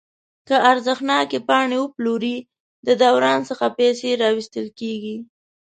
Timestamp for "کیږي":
4.79-5.17